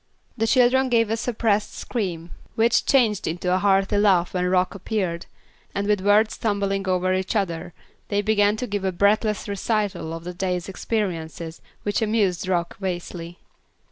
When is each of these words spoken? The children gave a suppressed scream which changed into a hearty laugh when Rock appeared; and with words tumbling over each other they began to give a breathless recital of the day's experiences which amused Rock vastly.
The 0.35 0.47
children 0.47 0.89
gave 0.89 1.11
a 1.11 1.15
suppressed 1.15 1.75
scream 1.75 2.31
which 2.55 2.87
changed 2.87 3.27
into 3.27 3.53
a 3.53 3.59
hearty 3.59 3.97
laugh 3.97 4.33
when 4.33 4.47
Rock 4.47 4.73
appeared; 4.73 5.27
and 5.75 5.85
with 5.85 6.01
words 6.01 6.39
tumbling 6.39 6.87
over 6.87 7.13
each 7.13 7.35
other 7.35 7.71
they 8.07 8.23
began 8.23 8.55
to 8.57 8.65
give 8.65 8.83
a 8.83 8.91
breathless 8.91 9.47
recital 9.47 10.11
of 10.11 10.23
the 10.23 10.33
day's 10.33 10.67
experiences 10.67 11.61
which 11.83 12.01
amused 12.01 12.47
Rock 12.47 12.77
vastly. 12.79 13.37